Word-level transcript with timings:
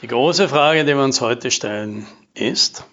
Die 0.00 0.06
große 0.06 0.48
Frage, 0.48 0.84
die 0.84 0.94
wir 0.94 1.02
uns 1.02 1.20
heute 1.20 1.50
stellen, 1.50 2.06
ist, 2.32 2.84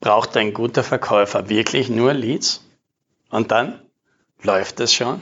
braucht 0.00 0.34
ein 0.38 0.54
guter 0.54 0.82
Verkäufer 0.82 1.50
wirklich 1.50 1.90
nur 1.90 2.14
Leads? 2.14 2.64
Und 3.28 3.50
dann 3.50 3.80
läuft 4.42 4.80
es 4.80 4.94
schon? 4.94 5.20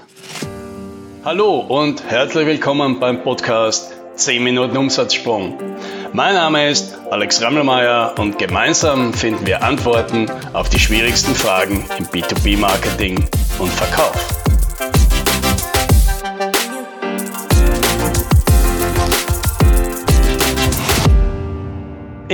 Hallo 1.24 1.58
und 1.58 2.04
herzlich 2.04 2.46
willkommen 2.46 3.00
beim 3.00 3.24
Podcast 3.24 3.92
10 4.14 4.44
Minuten 4.44 4.76
Umsatzsprung. 4.76 5.58
Mein 6.12 6.34
Name 6.34 6.70
ist 6.70 6.96
Alex 7.10 7.42
Rammelmeier 7.42 8.14
und 8.16 8.38
gemeinsam 8.38 9.12
finden 9.12 9.44
wir 9.46 9.64
Antworten 9.64 10.30
auf 10.52 10.68
die 10.68 10.78
schwierigsten 10.78 11.34
Fragen 11.34 11.84
im 11.98 12.06
B2B-Marketing 12.06 13.18
und 13.58 13.70
Verkauf. 13.72 14.53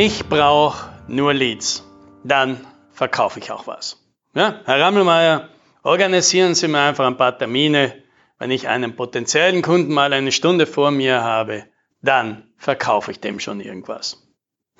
Ich 0.02 0.30
brauche 0.30 0.88
nur 1.08 1.34
Leads. 1.34 1.84
Dann 2.24 2.66
verkaufe 2.90 3.38
ich 3.38 3.50
auch 3.50 3.66
was. 3.66 4.02
Ja, 4.32 4.62
Herr 4.64 4.80
Rammelmeier, 4.80 5.50
organisieren 5.82 6.54
Sie 6.54 6.68
mir 6.68 6.80
einfach 6.80 7.06
ein 7.06 7.18
paar 7.18 7.36
Termine. 7.36 8.02
Wenn 8.38 8.50
ich 8.50 8.66
einen 8.66 8.96
potenziellen 8.96 9.60
Kunden 9.60 9.92
mal 9.92 10.10
eine 10.14 10.32
Stunde 10.32 10.64
vor 10.64 10.90
mir 10.90 11.22
habe, 11.22 11.66
dann 12.00 12.50
verkaufe 12.56 13.10
ich 13.10 13.20
dem 13.20 13.40
schon 13.40 13.60
irgendwas. 13.60 14.26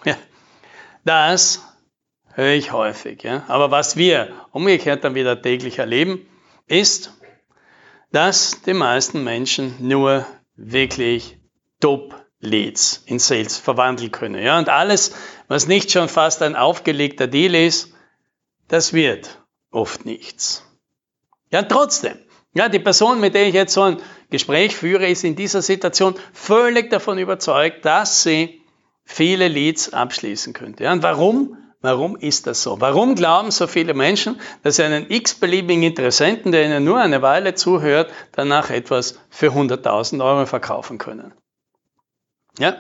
Ja, 0.07 0.17
das 1.05 1.69
höre 2.33 2.55
ich 2.55 2.73
häufig. 2.73 3.23
Ja. 3.23 3.45
Aber 3.49 3.71
was 3.71 3.99
wir 3.99 4.33
umgekehrt 4.53 5.05
dann 5.05 5.15
wieder 5.15 5.43
täglich 5.43 5.81
erleben, 5.81 6.27
ist, 6.67 7.13
dass 8.11 8.63
die 8.63 8.73
meisten 8.73 9.23
Menschen 9.23 9.75
nur 9.81 10.25
wirklich 10.57 11.39
top 11.79 12.15
Leads 12.41 13.03
in 13.07 13.19
Sales 13.19 13.59
verwandeln 13.59 14.11
können. 14.11 14.43
Ja, 14.43 14.59
und 14.59 14.69
alles, 14.69 15.13
was 15.49 15.67
nicht 15.67 15.93
schon 15.93 16.09
fast 16.09 16.43
ein 16.43 16.57
aufgelegter 16.57 17.27
Deal 17.27 17.55
ist, 17.55 17.93
das 18.69 18.93
wird 18.93 19.43
oft 19.71 20.05
nichts. 20.07 20.65
Ja, 21.51 21.63
trotzdem. 21.63 22.19
Ja, 22.55 22.69
die 22.69 22.79
Person, 22.79 23.21
mit 23.21 23.35
der 23.35 23.47
ich 23.47 23.55
jetzt 23.55 23.75
so 23.75 23.83
ein 23.83 23.99
Gespräch 24.31 24.75
führe, 24.75 25.07
ist 25.07 25.23
in 25.23 25.37
dieser 25.37 25.63
Situation 25.63 26.15
völlig 26.33 26.91
davon 26.91 27.19
überzeugt, 27.19 27.85
dass 27.85 28.23
sie 28.23 28.61
viele 29.05 29.49
Leads 29.49 29.93
abschließen 29.93 30.53
könnte. 30.53 30.85
Ja, 30.85 30.93
und 30.93 31.03
warum? 31.03 31.57
Warum 31.83 32.17
ist 32.17 32.47
das 32.47 32.63
so? 32.63 32.81
Warum 32.81 33.15
glauben 33.15 33.51
so 33.51 33.67
viele 33.67 33.95
Menschen, 33.95 34.39
dass 34.63 34.77
sie 34.77 34.83
einen 34.83 35.11
x-beliebigen 35.11 35.83
Interessenten, 35.83 36.53
der 36.53 36.67
ihnen 36.67 36.85
nur 36.85 36.99
eine 36.99 37.23
Weile 37.23 37.55
zuhört, 37.55 38.13
danach 38.33 38.69
etwas 38.69 39.19
für 39.31 39.53
100.000 39.53 40.23
Euro 40.23 40.45
verkaufen 40.45 40.99
können? 40.99 41.33
Ja? 42.59 42.79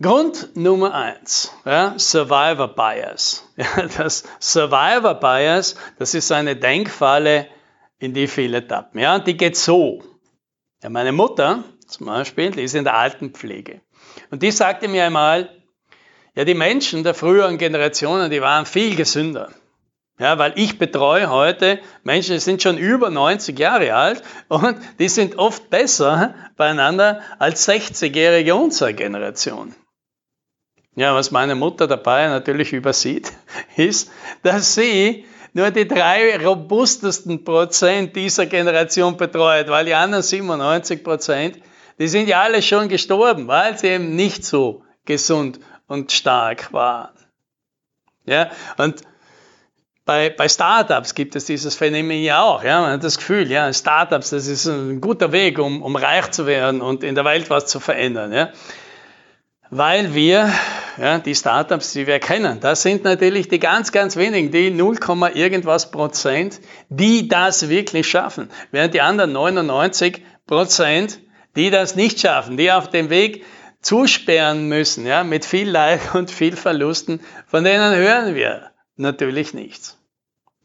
Grund 0.00 0.56
Nummer 0.56 0.94
eins, 0.94 1.52
ja, 1.66 1.98
Survivor 1.98 2.68
Bias. 2.68 3.46
Ja, 3.56 3.86
das 3.98 4.24
Survivor 4.40 5.14
Bias, 5.14 5.76
das 5.98 6.14
ist 6.14 6.32
eine 6.32 6.56
Denkfalle, 6.56 7.48
in 7.98 8.14
die 8.14 8.26
viele 8.26 8.66
tappen. 8.66 8.98
Ja, 8.98 9.18
die 9.18 9.36
geht 9.36 9.56
so. 9.56 10.02
Ja, 10.82 10.88
meine 10.88 11.12
Mutter 11.12 11.64
zum 11.86 12.06
Beispiel, 12.06 12.50
die 12.50 12.62
ist 12.62 12.74
in 12.74 12.84
der 12.84 12.96
Altenpflege. 12.96 13.82
Und 14.30 14.42
die 14.42 14.50
sagte 14.50 14.88
mir 14.88 15.04
einmal, 15.04 15.50
ja, 16.34 16.44
die 16.44 16.54
Menschen 16.54 17.04
der 17.04 17.12
früheren 17.12 17.58
Generationen, 17.58 18.30
die 18.30 18.40
waren 18.40 18.64
viel 18.64 18.96
gesünder. 18.96 19.50
Ja, 20.20 20.38
weil 20.38 20.52
ich 20.56 20.78
betreue 20.78 21.30
heute 21.30 21.80
Menschen, 22.04 22.34
die 22.34 22.40
sind 22.40 22.62
schon 22.62 22.76
über 22.76 23.08
90 23.08 23.58
Jahre 23.58 23.94
alt 23.94 24.22
und 24.48 24.76
die 24.98 25.08
sind 25.08 25.38
oft 25.38 25.70
besser 25.70 26.34
beieinander 26.58 27.22
als 27.38 27.66
60-Jährige 27.66 28.54
unserer 28.54 28.92
Generation. 28.92 29.74
Ja, 30.94 31.14
was 31.14 31.30
meine 31.30 31.54
Mutter 31.54 31.86
dabei 31.86 32.26
natürlich 32.26 32.74
übersieht, 32.74 33.32
ist, 33.76 34.10
dass 34.42 34.74
sie 34.74 35.24
nur 35.54 35.70
die 35.70 35.88
drei 35.88 36.36
robustesten 36.36 37.42
Prozent 37.42 38.14
dieser 38.14 38.44
Generation 38.44 39.16
betreut, 39.16 39.68
weil 39.68 39.86
die 39.86 39.94
anderen 39.94 40.22
97 40.22 41.02
Prozent, 41.02 41.58
die 41.98 42.08
sind 42.08 42.28
ja 42.28 42.42
alle 42.42 42.60
schon 42.60 42.90
gestorben, 42.90 43.48
weil 43.48 43.78
sie 43.78 43.88
eben 43.88 44.16
nicht 44.16 44.44
so 44.44 44.82
gesund 45.06 45.60
und 45.86 46.12
stark 46.12 46.74
waren. 46.74 47.14
Ja, 48.26 48.50
und 48.76 49.02
bei, 50.10 50.28
bei 50.28 50.48
Startups 50.48 51.14
gibt 51.14 51.36
es 51.36 51.44
dieses 51.44 51.76
Phänomen 51.76 52.20
ja 52.20 52.42
auch. 52.42 52.64
Ja? 52.64 52.80
Man 52.80 52.94
hat 52.94 53.04
das 53.04 53.16
Gefühl, 53.16 53.48
ja, 53.48 53.72
Startups, 53.72 54.30
das 54.30 54.48
ist 54.48 54.66
ein 54.66 55.00
guter 55.00 55.30
Weg, 55.30 55.60
um, 55.60 55.84
um 55.84 55.94
reich 55.94 56.32
zu 56.32 56.48
werden 56.48 56.82
und 56.82 57.04
in 57.04 57.14
der 57.14 57.24
Welt 57.24 57.48
was 57.48 57.66
zu 57.66 57.78
verändern. 57.78 58.32
Ja? 58.32 58.50
Weil 59.70 60.12
wir, 60.12 60.52
ja, 61.00 61.20
die 61.20 61.36
Startups, 61.36 61.92
die 61.92 62.08
wir 62.08 62.18
kennen, 62.18 62.58
das 62.58 62.82
sind 62.82 63.04
natürlich 63.04 63.46
die 63.46 63.60
ganz, 63.60 63.92
ganz 63.92 64.16
wenigen, 64.16 64.50
die 64.50 64.72
0, 64.72 64.98
irgendwas 65.34 65.92
Prozent, 65.92 66.60
die 66.88 67.28
das 67.28 67.68
wirklich 67.68 68.08
schaffen. 68.08 68.50
Während 68.72 68.94
die 68.94 69.02
anderen 69.02 69.30
99 69.30 70.24
Prozent, 70.44 71.20
die 71.54 71.70
das 71.70 71.94
nicht 71.94 72.18
schaffen, 72.18 72.56
die 72.56 72.72
auf 72.72 72.90
dem 72.90 73.10
Weg 73.10 73.44
zusperren 73.80 74.66
müssen, 74.66 75.06
ja, 75.06 75.22
mit 75.22 75.44
viel 75.44 75.70
Leid 75.70 76.00
und 76.14 76.32
viel 76.32 76.56
Verlusten, 76.56 77.20
von 77.46 77.62
denen 77.62 77.94
hören 77.94 78.34
wir 78.34 78.72
natürlich 78.96 79.54
nichts. 79.54 79.99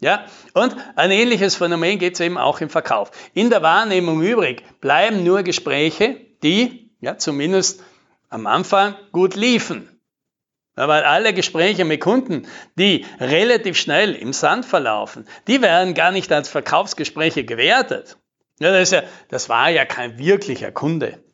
Ja, 0.06 0.28
und 0.54 0.76
ein 0.96 1.10
ähnliches 1.10 1.56
Phänomen 1.56 1.98
geht 1.98 2.14
es 2.14 2.20
eben 2.20 2.38
auch 2.38 2.62
im 2.62 2.70
Verkauf. 2.70 3.10
In 3.34 3.50
der 3.50 3.64
Wahrnehmung 3.64 4.22
übrig 4.22 4.62
bleiben 4.80 5.24
nur 5.24 5.42
Gespräche, 5.42 6.22
die 6.44 6.92
ja 7.02 7.18
zumindest 7.18 7.84
am 8.30 8.46
Anfang 8.46 8.94
gut 9.12 9.34
liefen. 9.34 10.00
Ja, 10.78 10.88
weil 10.88 11.06
alle 11.06 11.34
Gespräche 11.34 11.86
mit 11.86 12.02
Kunden, 12.02 12.48
die 12.76 13.04
relativ 13.20 13.80
schnell 13.80 14.14
im 14.14 14.32
Sand 14.32 14.68
verlaufen, 14.68 15.28
die 15.48 15.64
werden 15.64 15.96
gar 15.96 16.12
nicht 16.12 16.32
als 16.32 16.50
Verkaufsgespräche 16.50 17.44
gewertet. 17.44 18.20
Ja, 18.60 18.72
das, 18.72 18.92
ja, 18.92 19.02
das 19.30 19.50
war 19.50 19.72
ja 19.72 19.86
kein 19.86 20.20
wirklicher 20.20 20.72
Kunde. 20.72 21.25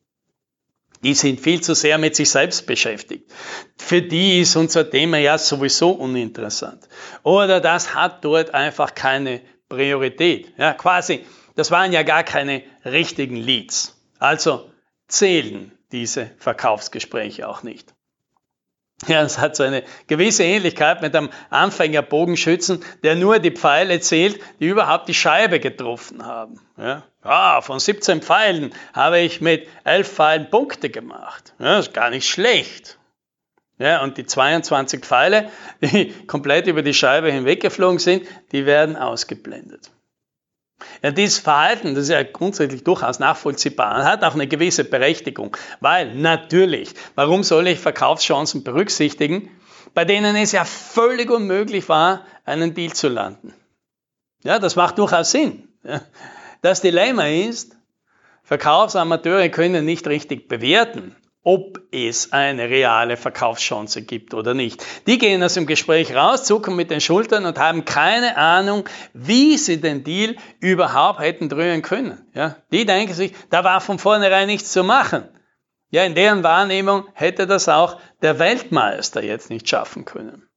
Die 1.03 1.13
sind 1.15 1.39
viel 1.39 1.61
zu 1.61 1.73
sehr 1.73 1.97
mit 1.97 2.15
sich 2.15 2.29
selbst 2.29 2.67
beschäftigt. 2.67 3.31
Für 3.77 4.01
die 4.01 4.41
ist 4.41 4.55
unser 4.55 4.89
Thema 4.89 5.17
ja 5.17 5.37
sowieso 5.37 5.91
uninteressant. 5.91 6.87
Oder 7.23 7.59
das 7.59 7.95
hat 7.95 8.23
dort 8.23 8.53
einfach 8.53 8.93
keine 8.93 9.41
Priorität. 9.67 10.53
Ja, 10.57 10.73
quasi, 10.73 11.25
das 11.55 11.71
waren 11.71 11.91
ja 11.91 12.03
gar 12.03 12.23
keine 12.23 12.63
richtigen 12.85 13.35
Leads. 13.35 13.97
Also 14.19 14.69
zählen 15.07 15.71
diese 15.91 16.31
Verkaufsgespräche 16.37 17.47
auch 17.47 17.63
nicht. 17.63 17.93
Ja, 19.07 19.23
es 19.23 19.39
hat 19.39 19.55
so 19.55 19.63
eine 19.63 19.83
gewisse 20.07 20.43
Ähnlichkeit 20.43 21.01
mit 21.01 21.15
einem 21.15 21.29
Anfänger-Bogenschützen, 21.49 22.83
der 23.03 23.15
nur 23.15 23.39
die 23.39 23.51
Pfeile 23.51 23.99
zählt, 23.99 24.39
die 24.59 24.67
überhaupt 24.67 25.07
die 25.07 25.15
Scheibe 25.15 25.59
getroffen 25.59 26.25
haben. 26.25 26.59
Ja, 26.77 27.03
ja 27.25 27.61
von 27.61 27.79
17 27.79 28.21
Pfeilen 28.21 28.73
habe 28.93 29.19
ich 29.19 29.41
mit 29.41 29.67
11 29.85 30.07
Pfeilen 30.07 30.49
Punkte 30.51 30.89
gemacht. 30.89 31.53
Ja, 31.57 31.77
das 31.77 31.87
ist 31.87 31.93
gar 31.93 32.11
nicht 32.11 32.29
schlecht. 32.29 32.99
Ja, 33.79 34.03
und 34.03 34.17
die 34.17 34.27
22 34.27 35.03
Pfeile, 35.03 35.49
die 35.81 36.13
komplett 36.27 36.67
über 36.67 36.83
die 36.83 36.93
Scheibe 36.93 37.31
hinweggeflogen 37.31 37.97
sind, 37.97 38.27
die 38.51 38.67
werden 38.67 38.95
ausgeblendet. 38.95 39.89
Ja, 41.01 41.11
dieses 41.11 41.39
Verhalten, 41.39 41.95
das 41.95 42.05
ist 42.05 42.09
ja 42.09 42.23
grundsätzlich 42.23 42.83
durchaus 42.83 43.19
nachvollziehbar 43.19 43.95
und 43.95 44.03
hat 44.03 44.23
auch 44.23 44.33
eine 44.33 44.47
gewisse 44.47 44.83
Berechtigung, 44.83 45.55
weil 45.79 46.13
natürlich, 46.15 46.93
warum 47.15 47.43
soll 47.43 47.67
ich 47.67 47.79
Verkaufschancen 47.79 48.63
berücksichtigen, 48.63 49.49
bei 49.93 50.05
denen 50.05 50.35
es 50.35 50.51
ja 50.51 50.65
völlig 50.65 51.29
unmöglich 51.29 51.89
war, 51.89 52.25
einen 52.45 52.73
Deal 52.73 52.93
zu 52.93 53.09
landen? 53.09 53.53
Ja, 54.43 54.59
das 54.59 54.75
macht 54.75 54.97
durchaus 54.97 55.31
Sinn. 55.31 55.67
Das 56.61 56.81
Dilemma 56.81 57.27
ist, 57.27 57.75
Verkaufsamateure 58.43 59.49
können 59.49 59.85
nicht 59.85 60.07
richtig 60.07 60.47
bewerten, 60.47 61.15
ob 61.43 61.79
es 61.91 62.31
eine 62.33 62.69
reale 62.69 63.17
Verkaufschance 63.17 64.03
gibt 64.03 64.33
oder 64.33 64.53
nicht. 64.53 64.85
Die 65.07 65.17
gehen 65.17 65.41
aus 65.41 65.55
dem 65.55 65.65
Gespräch 65.65 66.13
raus, 66.13 66.43
zucken 66.43 66.75
mit 66.75 66.91
den 66.91 67.01
Schultern 67.01 67.45
und 67.45 67.57
haben 67.57 67.83
keine 67.83 68.37
Ahnung, 68.37 68.87
wie 69.13 69.57
sie 69.57 69.81
den 69.81 70.03
Deal 70.03 70.35
überhaupt 70.59 71.19
hätten 71.19 71.49
drehen 71.49 71.81
können. 71.81 72.23
Ja, 72.35 72.57
die 72.71 72.85
denken 72.85 73.13
sich, 73.13 73.33
da 73.49 73.63
war 73.63 73.81
von 73.81 73.97
vornherein 73.97 74.47
nichts 74.47 74.71
zu 74.71 74.83
machen. 74.83 75.27
Ja, 75.89 76.03
in 76.03 76.15
deren 76.15 76.43
Wahrnehmung 76.43 77.05
hätte 77.13 77.47
das 77.47 77.67
auch 77.67 77.99
der 78.21 78.39
Weltmeister 78.39 79.23
jetzt 79.23 79.49
nicht 79.49 79.67
schaffen 79.67 80.05
können. 80.05 80.47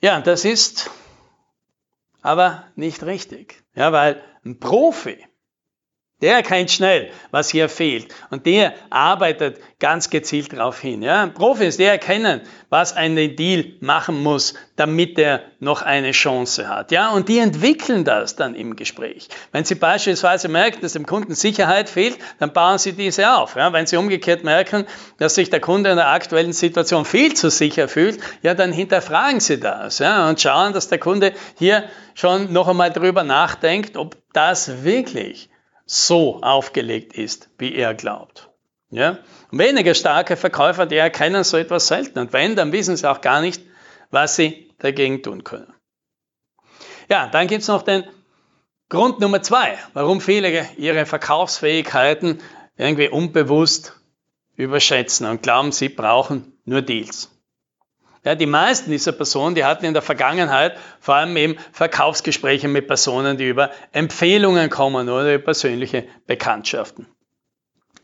Ja, 0.00 0.20
das 0.20 0.44
ist 0.44 0.90
aber 2.22 2.64
nicht 2.76 3.02
richtig. 3.02 3.64
Ja, 3.74 3.92
weil 3.92 4.22
ein 4.44 4.60
Profi, 4.60 5.24
Der 6.20 6.34
erkennt 6.34 6.72
schnell, 6.72 7.10
was 7.30 7.48
hier 7.48 7.68
fehlt. 7.68 8.12
Und 8.30 8.44
der 8.44 8.74
arbeitet 8.90 9.60
ganz 9.78 10.10
gezielt 10.10 10.52
darauf 10.52 10.80
hin. 10.80 11.00
Ja? 11.00 11.28
Profis, 11.28 11.76
die 11.76 11.84
erkennen, 11.84 12.40
was 12.70 12.92
ein 12.92 13.14
Deal 13.14 13.66
machen 13.78 14.20
muss, 14.20 14.54
damit 14.74 15.16
er 15.16 15.42
noch 15.60 15.82
eine 15.82 16.10
Chance 16.10 16.68
hat. 16.68 16.90
Ja? 16.90 17.10
Und 17.10 17.28
die 17.28 17.38
entwickeln 17.38 18.04
das 18.04 18.34
dann 18.34 18.56
im 18.56 18.74
Gespräch. 18.74 19.28
Wenn 19.52 19.64
sie 19.64 19.76
beispielsweise 19.76 20.48
merken, 20.48 20.80
dass 20.80 20.94
dem 20.94 21.06
Kunden 21.06 21.36
Sicherheit 21.36 21.88
fehlt, 21.88 22.18
dann 22.40 22.52
bauen 22.52 22.78
sie 22.78 22.94
diese 22.94 23.32
auf. 23.36 23.54
Ja? 23.54 23.72
Wenn 23.72 23.86
sie 23.86 23.96
umgekehrt 23.96 24.42
merken, 24.42 24.86
dass 25.18 25.36
sich 25.36 25.50
der 25.50 25.60
Kunde 25.60 25.90
in 25.90 25.96
der 25.96 26.08
aktuellen 26.08 26.52
Situation 26.52 27.04
viel 27.04 27.34
zu 27.34 27.48
sicher 27.48 27.86
fühlt, 27.86 28.18
ja, 28.42 28.54
dann 28.54 28.72
hinterfragen 28.72 29.38
sie 29.38 29.60
das 29.60 30.00
ja? 30.00 30.28
und 30.28 30.40
schauen, 30.40 30.72
dass 30.72 30.88
der 30.88 30.98
Kunde 30.98 31.32
hier 31.56 31.84
schon 32.14 32.52
noch 32.52 32.66
einmal 32.66 32.90
drüber 32.90 33.22
nachdenkt, 33.22 33.96
ob 33.96 34.16
das 34.32 34.82
wirklich 34.82 35.48
so 35.88 36.40
aufgelegt 36.42 37.14
ist, 37.14 37.48
wie 37.58 37.74
er 37.74 37.94
glaubt. 37.94 38.50
Ja? 38.90 39.18
Weniger 39.50 39.94
starke 39.94 40.36
Verkäufer, 40.36 40.86
die 40.86 40.96
erkennen 40.96 41.42
so 41.44 41.56
etwas 41.56 41.88
selten. 41.88 42.18
Und 42.18 42.32
wenn, 42.32 42.56
dann 42.56 42.72
wissen 42.72 42.96
sie 42.96 43.10
auch 43.10 43.22
gar 43.22 43.40
nicht, 43.40 43.62
was 44.10 44.36
sie 44.36 44.70
dagegen 44.78 45.22
tun 45.22 45.44
können. 45.44 45.72
Ja, 47.08 47.26
dann 47.28 47.46
gibt 47.46 47.62
es 47.62 47.68
noch 47.68 47.82
den 47.82 48.04
Grund 48.90 49.20
Nummer 49.20 49.42
zwei, 49.42 49.78
warum 49.94 50.20
viele 50.20 50.68
ihre 50.76 51.06
Verkaufsfähigkeiten 51.06 52.42
irgendwie 52.76 53.08
unbewusst 53.08 53.94
überschätzen 54.56 55.26
und 55.26 55.42
glauben, 55.42 55.72
sie 55.72 55.88
brauchen 55.88 56.58
nur 56.64 56.82
Deals. 56.82 57.30
Ja, 58.24 58.34
die 58.34 58.46
meisten 58.46 58.90
dieser 58.90 59.12
Personen, 59.12 59.54
die 59.54 59.64
hatten 59.64 59.84
in 59.84 59.92
der 59.92 60.02
Vergangenheit 60.02 60.76
vor 61.00 61.14
allem 61.14 61.36
eben 61.36 61.56
Verkaufsgespräche 61.72 62.68
mit 62.68 62.86
Personen, 62.86 63.36
die 63.36 63.48
über 63.48 63.70
Empfehlungen 63.92 64.70
kommen 64.70 65.08
oder 65.08 65.34
über 65.34 65.44
persönliche 65.44 66.04
Bekanntschaften. 66.26 67.06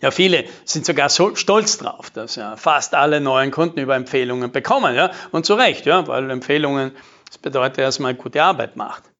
Ja, 0.00 0.11
viele 0.11 0.44
sind 0.64 0.84
sogar 0.84 1.08
so 1.08 1.34
stolz 1.34 1.78
drauf, 1.78 2.11
dass 2.11 2.37
ja 2.37 2.56
fast 2.56 2.94
alle 2.94 3.20
neuen 3.20 3.50
Kunden 3.50 3.81
über 3.81 3.96
Empfehlungen 3.96 4.52
bekommen, 4.52 4.94
ja, 4.94 5.11
und 5.32 5.46
zu 5.46 5.55
Recht, 5.55 5.87
ja, 5.87 6.06
weil 6.06 6.31
Empfehlungen, 6.31 6.93
das 7.26 7.38
bedeutet 7.38 7.78
erstmal 7.78 8.14
gute 8.14 8.43
Arbeit 8.43 8.76
macht. 8.76 9.13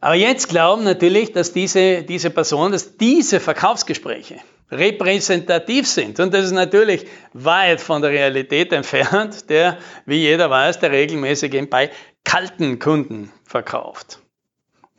Aber 0.00 0.14
jetzt 0.14 0.48
glauben 0.48 0.84
natürlich, 0.84 1.32
dass 1.32 1.52
diese, 1.52 2.02
diese 2.02 2.30
Personen, 2.30 2.72
dass 2.72 2.96
diese 2.96 3.40
Verkaufsgespräche 3.40 4.36
repräsentativ 4.70 5.88
sind. 5.88 6.20
Und 6.20 6.34
das 6.34 6.46
ist 6.46 6.52
natürlich 6.52 7.06
weit 7.32 7.80
von 7.80 8.02
der 8.02 8.10
Realität 8.10 8.72
entfernt, 8.72 9.48
der, 9.48 9.78
wie 10.04 10.18
jeder 10.18 10.50
weiß, 10.50 10.78
der 10.80 10.92
regelmäßig 10.92 11.54
eben 11.54 11.68
bei 11.68 11.90
kalten 12.24 12.78
Kunden 12.78 13.32
verkauft. 13.44 14.20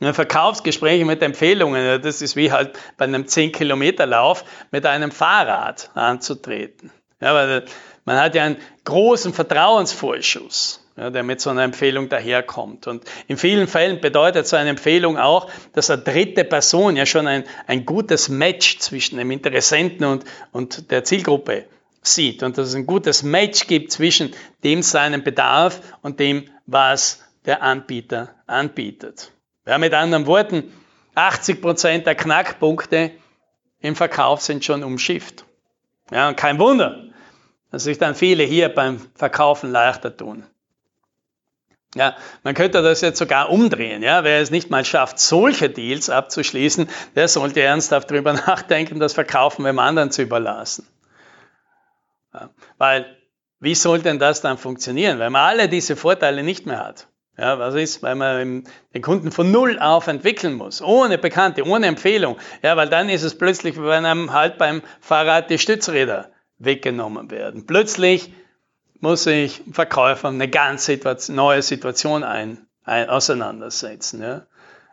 Verkaufsgespräche 0.00 1.04
mit 1.04 1.22
Empfehlungen, 1.22 2.00
das 2.00 2.22
ist 2.22 2.34
wie 2.34 2.50
halt 2.50 2.78
bei 2.96 3.04
einem 3.04 3.24
10-Kilometer-Lauf 3.24 4.44
mit 4.70 4.86
einem 4.86 5.12
Fahrrad 5.12 5.90
anzutreten. 5.94 6.90
Ja, 7.20 7.34
weil 7.34 7.66
man 8.06 8.18
hat 8.18 8.34
ja 8.34 8.44
einen 8.44 8.56
großen 8.84 9.34
Vertrauensvorschuss 9.34 10.79
ja, 10.96 11.10
der 11.10 11.22
mit 11.22 11.40
so 11.40 11.50
einer 11.50 11.62
Empfehlung 11.62 12.08
daherkommt. 12.08 12.86
Und 12.86 13.04
in 13.26 13.36
vielen 13.36 13.66
Fällen 13.66 14.00
bedeutet 14.00 14.46
so 14.46 14.56
eine 14.56 14.70
Empfehlung 14.70 15.18
auch, 15.18 15.50
dass 15.72 15.90
eine 15.90 16.02
dritte 16.02 16.44
Person 16.44 16.96
ja 16.96 17.06
schon 17.06 17.26
ein, 17.26 17.44
ein 17.66 17.86
gutes 17.86 18.28
Match 18.28 18.78
zwischen 18.78 19.18
dem 19.18 19.30
Interessenten 19.30 20.06
und, 20.06 20.24
und 20.52 20.90
der 20.90 21.04
Zielgruppe 21.04 21.66
sieht 22.02 22.42
und 22.42 22.56
dass 22.56 22.68
es 22.68 22.74
ein 22.74 22.86
gutes 22.86 23.22
Match 23.22 23.66
gibt 23.66 23.92
zwischen 23.92 24.32
dem 24.64 24.82
seinen 24.82 25.22
Bedarf 25.22 25.80
und 26.02 26.18
dem, 26.18 26.48
was 26.66 27.22
der 27.44 27.62
Anbieter 27.62 28.34
anbietet. 28.46 29.32
Ja, 29.66 29.78
mit 29.78 29.92
anderen 29.94 30.26
Worten, 30.26 30.72
80 31.14 31.60
Prozent 31.60 32.06
der 32.06 32.14
Knackpunkte 32.14 33.12
im 33.80 33.96
Verkauf 33.96 34.40
sind 34.40 34.64
schon 34.64 34.82
umschifft. 34.82 35.44
Ja, 36.10 36.28
und 36.28 36.36
kein 36.36 36.58
Wunder, 36.58 37.04
dass 37.70 37.84
sich 37.84 37.98
dann 37.98 38.14
viele 38.14 38.44
hier 38.44 38.68
beim 38.68 38.98
Verkaufen 39.14 39.70
leichter 39.70 40.16
tun. 40.16 40.44
Ja, 41.96 42.16
man 42.44 42.54
könnte 42.54 42.82
das 42.82 43.00
jetzt 43.00 43.18
sogar 43.18 43.50
umdrehen. 43.50 44.02
Ja? 44.02 44.22
Wer 44.22 44.40
es 44.40 44.50
nicht 44.50 44.70
mal 44.70 44.84
schafft, 44.84 45.18
solche 45.18 45.68
Deals 45.68 46.08
abzuschließen, 46.08 46.88
der 47.16 47.26
sollte 47.26 47.60
ernsthaft 47.60 48.10
darüber 48.10 48.32
nachdenken, 48.46 49.00
das 49.00 49.12
Verkaufen 49.12 49.64
beim 49.64 49.78
anderen 49.78 50.10
zu 50.10 50.22
überlassen. 50.22 50.86
Ja, 52.32 52.50
weil, 52.78 53.16
wie 53.58 53.74
soll 53.74 53.98
denn 54.00 54.20
das 54.20 54.40
dann 54.40 54.56
funktionieren, 54.56 55.18
wenn 55.18 55.32
man 55.32 55.48
alle 55.48 55.68
diese 55.68 55.96
Vorteile 55.96 56.44
nicht 56.44 56.64
mehr 56.64 56.78
hat? 56.78 57.08
Ja, 57.36 57.58
was 57.58 57.74
ist, 57.74 58.02
weil 58.02 58.14
man 58.14 58.64
den 58.94 59.02
Kunden 59.02 59.32
von 59.32 59.50
Null 59.50 59.78
auf 59.80 60.06
entwickeln 60.06 60.54
muss, 60.54 60.82
ohne 60.82 61.16
Bekannte, 61.16 61.66
ohne 61.66 61.86
Empfehlung. 61.86 62.36
Ja, 62.62 62.76
weil 62.76 62.88
dann 62.88 63.08
ist 63.08 63.22
es 63.22 63.36
plötzlich, 63.36 63.80
wenn 63.80 64.04
einem 64.04 64.32
halt 64.32 64.58
beim 64.58 64.82
Fahrrad 65.00 65.48
die 65.50 65.58
Stützräder 65.58 66.30
weggenommen 66.58 67.30
werden. 67.30 67.66
Plötzlich 67.66 68.32
muss 69.00 69.24
sich 69.24 69.66
ein 69.66 69.72
Verkäufer 69.72 70.28
eine 70.28 70.48
ganz 70.48 70.84
Situation, 70.84 71.36
neue 71.36 71.62
Situation 71.62 72.24
ein, 72.24 72.66
ein, 72.84 73.08
auseinandersetzen. 73.08 74.22
Ja? 74.22 74.42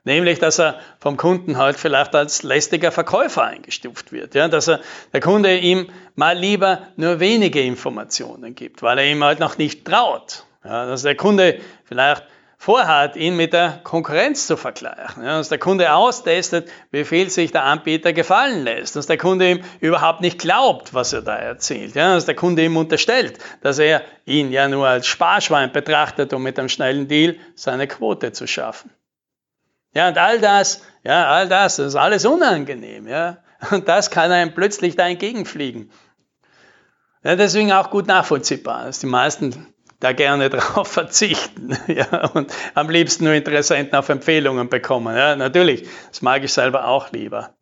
Nämlich, 0.03 0.39
dass 0.39 0.59
er 0.59 0.79
vom 0.99 1.17
Kunden 1.17 1.57
halt 1.57 1.77
vielleicht 1.77 2.15
als 2.15 2.43
lästiger 2.43 2.91
Verkäufer 2.91 3.43
eingestuft 3.43 4.11
wird. 4.11 4.35
Ja? 4.35 4.47
Dass 4.47 4.67
er, 4.67 4.79
der 5.13 5.19
Kunde 5.19 5.57
ihm 5.57 5.89
mal 6.15 6.37
lieber 6.37 6.83
nur 6.95 7.19
wenige 7.19 7.61
Informationen 7.61 8.55
gibt, 8.55 8.81
weil 8.81 8.99
er 8.99 9.05
ihm 9.05 9.23
halt 9.23 9.39
noch 9.39 9.57
nicht 9.57 9.85
traut. 9.85 10.45
Ja? 10.63 10.85
Dass 10.85 11.03
der 11.03 11.15
Kunde 11.15 11.59
vielleicht 11.83 12.23
vorhat, 12.57 13.15
ihn 13.15 13.35
mit 13.35 13.53
der 13.53 13.79
Konkurrenz 13.83 14.47
zu 14.47 14.57
vergleichen. 14.57 15.23
Ja, 15.23 15.37
dass 15.37 15.49
der 15.49 15.59
Kunde 15.59 15.93
austestet, 15.93 16.69
wie 16.91 17.05
viel 17.05 17.29
sich 17.29 17.51
der 17.51 17.63
Anbieter 17.63 18.13
gefallen 18.13 18.63
lässt. 18.63 18.95
Dass 18.95 19.05
der 19.05 19.17
Kunde 19.17 19.51
ihm 19.51 19.63
überhaupt 19.79 20.21
nicht 20.21 20.39
glaubt, 20.39 20.93
was 20.93 21.13
er 21.13 21.21
da 21.21 21.35
erzählt. 21.35 21.95
Ja, 21.95 22.15
dass 22.15 22.25
der 22.25 22.35
Kunde 22.35 22.65
ihm 22.65 22.75
unterstellt, 22.75 23.37
dass 23.61 23.79
er 23.79 24.01
ihn 24.25 24.51
ja 24.51 24.67
nur 24.67 24.87
als 24.87 25.07
Sparschwein 25.07 25.71
betrachtet, 25.71 26.33
um 26.33 26.43
mit 26.43 26.57
einem 26.59 26.69
schnellen 26.69 27.07
Deal 27.07 27.35
seine 27.55 27.87
Quote 27.87 28.31
zu 28.31 28.47
schaffen. 28.47 28.91
Ja, 29.93 30.09
und 30.09 30.17
all 30.17 30.39
das, 30.39 30.81
ja, 31.03 31.27
all 31.27 31.47
das, 31.47 31.77
das 31.77 31.87
ist 31.87 31.95
alles 31.95 32.25
unangenehm. 32.25 33.07
Ja. 33.07 33.37
Und 33.71 33.87
das 33.87 34.11
kann 34.11 34.31
einem 34.31 34.53
plötzlich 34.53 34.95
da 34.95 35.07
entgegenfliegen. 35.07 35.91
Ja, 37.23 37.35
deswegen 37.35 37.71
auch 37.71 37.89
gut 37.89 38.07
nachvollziehbar, 38.07 38.85
dass 38.85 38.99
die 38.99 39.07
meisten 39.07 39.73
da 39.99 40.13
gerne 40.13 40.49
drauf 40.49 40.87
verzichten 40.91 41.77
ja, 41.87 42.27
und 42.27 42.53
am 42.75 42.89
liebsten 42.89 43.25
nur 43.25 43.33
Interessenten 43.33 43.95
auf 43.95 44.09
Empfehlungen 44.09 44.69
bekommen. 44.69 45.15
Ja, 45.15 45.35
natürlich, 45.35 45.87
das 46.09 46.21
mag 46.21 46.43
ich 46.43 46.53
selber 46.53 46.87
auch 46.87 47.11
lieber. 47.11 47.55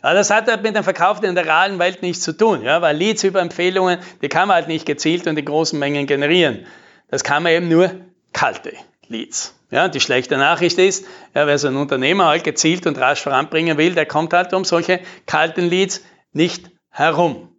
Aber 0.00 0.14
das 0.14 0.30
hat 0.30 0.48
halt 0.48 0.62
mit 0.62 0.76
dem 0.76 0.84
Verkauf 0.84 1.22
in 1.22 1.34
der 1.34 1.46
realen 1.46 1.78
Welt 1.78 2.02
nichts 2.02 2.22
zu 2.22 2.36
tun, 2.36 2.62
ja, 2.62 2.82
weil 2.82 2.96
Leads 2.96 3.24
über 3.24 3.40
Empfehlungen, 3.40 3.98
die 4.20 4.28
kann 4.28 4.48
man 4.48 4.56
halt 4.56 4.68
nicht 4.68 4.86
gezielt 4.86 5.26
und 5.26 5.38
in 5.38 5.44
großen 5.44 5.78
Mengen 5.78 6.06
generieren. 6.06 6.66
Das 7.08 7.24
kann 7.24 7.42
man 7.42 7.52
eben 7.52 7.68
nur 7.68 7.90
kalte 8.32 8.72
Leads. 9.08 9.54
Ja, 9.70 9.88
die 9.88 10.00
schlechte 10.00 10.36
Nachricht 10.36 10.78
ist, 10.78 11.06
ja, 11.34 11.46
wer 11.46 11.58
so 11.58 11.68
ein 11.68 11.76
Unternehmer 11.76 12.26
halt 12.26 12.44
gezielt 12.44 12.86
und 12.86 12.98
rasch 12.98 13.22
voranbringen 13.22 13.78
will, 13.78 13.94
der 13.94 14.06
kommt 14.06 14.32
halt 14.32 14.52
um 14.52 14.64
solche 14.64 15.00
kalten 15.26 15.68
Leads 15.68 16.02
nicht 16.32 16.70
herum. 16.90 17.56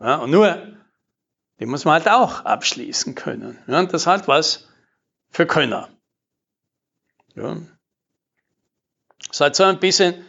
Ja, 0.00 0.16
und 0.16 0.30
nur 0.30 0.77
die 1.60 1.66
muss 1.66 1.84
man 1.84 1.94
halt 1.94 2.08
auch 2.08 2.44
abschließen 2.44 3.14
können. 3.14 3.58
Ja, 3.66 3.80
und 3.80 3.92
das 3.92 4.02
ist 4.02 4.06
halt 4.06 4.28
was 4.28 4.68
für 5.30 5.46
Könner. 5.46 5.88
Ja. 7.34 7.56
Das 9.18 9.36
ist 9.36 9.40
halt 9.40 9.56
so 9.56 9.64
ein 9.64 9.80
bisschen, 9.80 10.24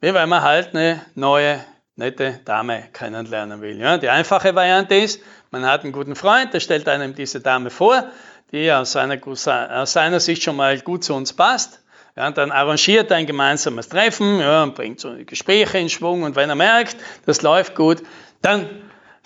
wie 0.00 0.12
wenn 0.12 0.28
man 0.28 0.42
halt 0.42 0.74
eine 0.74 1.04
neue, 1.14 1.64
nette 1.96 2.40
Dame 2.44 2.88
kennenlernen 2.92 3.60
will. 3.60 3.78
Ja. 3.78 3.98
Die 3.98 4.08
einfache 4.08 4.54
Variante 4.54 4.94
ist, 4.94 5.20
man 5.50 5.64
hat 5.64 5.84
einen 5.84 5.92
guten 5.92 6.14
Freund, 6.14 6.52
der 6.52 6.60
stellt 6.60 6.88
einem 6.88 7.14
diese 7.14 7.40
Dame 7.40 7.70
vor, 7.70 8.10
die 8.52 8.70
aus 8.70 8.92
seiner, 8.92 9.18
aus 9.26 9.92
seiner 9.92 10.20
Sicht 10.20 10.42
schon 10.42 10.56
mal 10.56 10.78
gut 10.80 11.04
zu 11.04 11.14
uns 11.14 11.32
passt. 11.32 11.82
Ja, 12.14 12.30
dann 12.30 12.50
arrangiert 12.50 13.10
er 13.10 13.18
ein 13.18 13.26
gemeinsames 13.26 13.90
Treffen 13.90 14.40
ja, 14.40 14.62
und 14.62 14.74
bringt 14.74 15.00
so 15.00 15.14
Gespräche 15.26 15.78
in 15.78 15.90
Schwung. 15.90 16.22
Und 16.22 16.34
wenn 16.34 16.48
er 16.48 16.54
merkt, 16.54 16.96
das 17.26 17.42
läuft 17.42 17.74
gut, 17.74 18.02
dann 18.40 18.68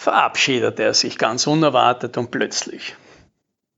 verabschiedet 0.00 0.80
er 0.80 0.94
sich 0.94 1.18
ganz 1.18 1.46
unerwartet 1.46 2.16
und 2.16 2.30
plötzlich. 2.30 2.96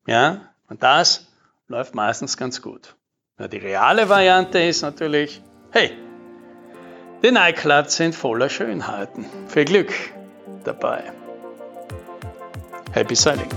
Ja, 0.06 0.52
und 0.68 0.80
das 0.84 1.26
läuft 1.66 1.96
meistens 1.96 2.36
ganz 2.36 2.62
gut. 2.62 2.94
Ja, 3.40 3.48
die 3.48 3.58
reale 3.58 4.08
Variante 4.08 4.60
ist 4.60 4.82
natürlich, 4.82 5.42
hey, 5.72 5.90
die 7.24 7.32
Nightclubs 7.32 7.96
sind 7.96 8.14
voller 8.14 8.48
Schönheiten. 8.48 9.26
Viel 9.48 9.64
Glück 9.64 9.92
dabei. 10.62 11.12
Happy 12.92 13.16
Selling. 13.16 13.48